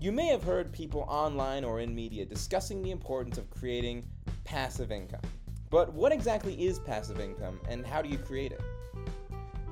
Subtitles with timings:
[0.00, 4.06] You may have heard people online or in media discussing the importance of creating
[4.44, 5.20] passive income.
[5.68, 8.62] But what exactly is passive income and how do you create it?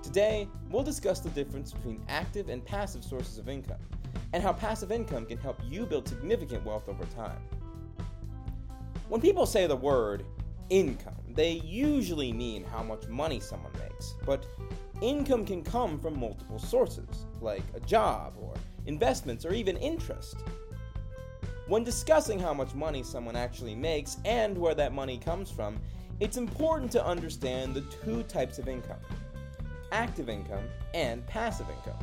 [0.03, 3.81] Today, we'll discuss the difference between active and passive sources of income
[4.35, 7.41] and how passive income can help you build significant wealth over time.
[9.09, 10.27] When people say the word
[10.69, 14.45] income, they usually mean how much money someone makes, but
[15.01, 18.55] income can come from multiple sources, like a job or
[18.87, 20.39] investments, or even interest.
[21.67, 25.79] When discussing how much money someone actually makes and where that money comes from,
[26.21, 29.01] it's important to understand the two types of income
[29.91, 31.99] active income and passive income.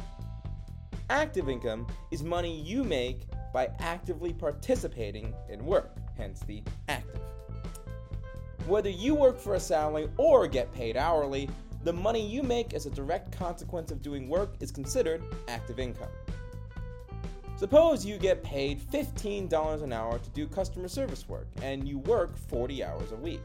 [1.10, 7.22] Active income is money you make by actively participating in work, hence the active.
[8.66, 11.48] Whether you work for a salary or get paid hourly,
[11.86, 16.10] the money you make as a direct consequence of doing work is considered active income.
[17.58, 22.36] Suppose you get paid $15 an hour to do customer service work and you work
[22.50, 23.40] 40 hours a week.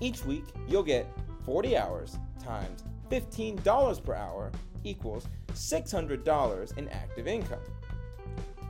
[0.00, 1.06] Each week, you'll get
[1.46, 4.50] 40 hours times $15 per hour
[4.82, 7.60] equals $600 in active income.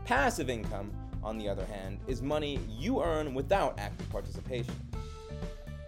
[0.04, 0.92] Passive income,
[1.24, 4.74] on the other hand, is money you earn without active participation.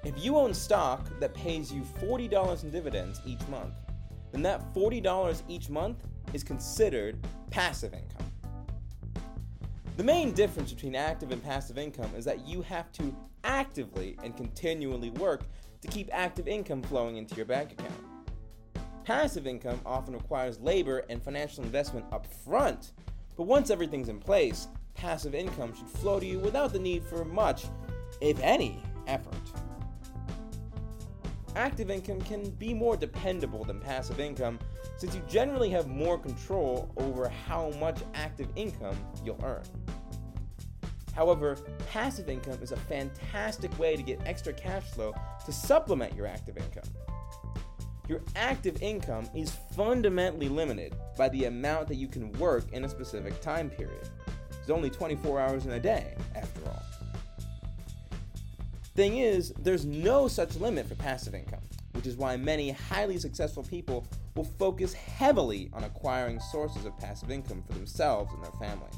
[0.05, 3.73] If you own stock that pays you $40 in dividends each month,
[4.33, 7.19] then that $40 each month is considered
[7.51, 8.31] passive income.
[9.97, 14.37] The main difference between active and passive income is that you have to actively and
[14.37, 15.45] continually work
[15.81, 17.95] to keep active income flowing into your bank account.
[19.05, 22.93] Passive income often requires labor and financial investment up front,
[23.37, 27.25] but once everything's in place, passive income should flow to you without the need for
[27.25, 27.65] much,
[28.21, 29.64] if any, effort.
[31.57, 34.59] Active income can be more dependable than passive income
[34.97, 39.63] since you generally have more control over how much active income you'll earn.
[41.15, 41.57] However,
[41.91, 45.15] passive income is a fantastic way to get extra cash flow
[45.47, 46.91] to supplement your active income.
[48.09, 52.89] Your active income is fundamentally limited by the amount that you can work in a
[52.89, 54.09] specific time period.
[54.51, 56.83] There's only 24 hours in a day, after all.
[58.95, 61.63] Thing is, there's no such limit for passive income,
[61.93, 64.07] which is why many highly successful people
[64.37, 68.95] will focus heavily on acquiring sources of passive income for themselves and their families.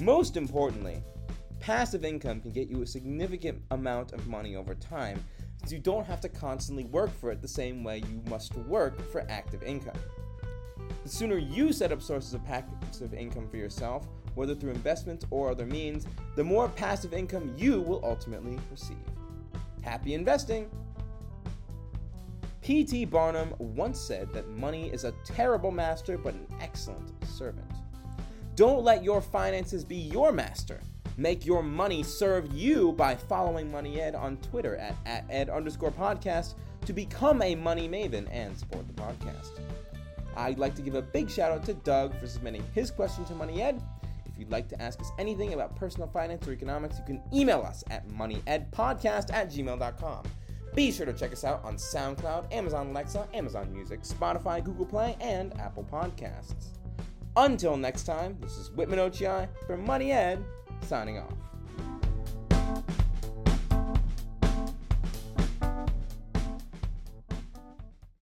[0.00, 1.02] Most importantly,
[1.60, 5.22] passive income can get you a significant amount of money over time
[5.58, 9.06] since you don't have to constantly work for it the same way you must work
[9.12, 9.98] for active income.
[11.02, 15.50] The sooner you set up sources of passive income for yourself, whether through investments or
[15.50, 16.06] other means,
[16.36, 18.96] the more passive income you will ultimately receive.
[19.82, 20.70] Happy investing!
[22.62, 23.06] P.T.
[23.06, 27.66] Barnum once said that money is a terrible master but an excellent servant.
[28.54, 30.80] Don't let your finances be your master.
[31.16, 35.90] Make your money serve you by following Money Ed on Twitter at, at ed underscore
[35.90, 36.54] podcast
[36.86, 39.58] to become a money maven and support the podcast.
[40.36, 43.34] I'd like to give a big shout out to Doug for submitting his question to
[43.34, 43.82] Money Ed.
[44.38, 47.60] If you'd like to ask us anything about personal finance or economics, you can email
[47.62, 50.22] us at moneyedpodcast at gmail.com.
[50.76, 55.16] Be sure to check us out on SoundCloud, Amazon Alexa, Amazon Music, Spotify, Google Play,
[55.20, 56.68] and Apple Podcasts.
[57.36, 60.44] Until next time, this is Whitman Ochi for Money Ed,
[60.82, 61.34] signing off.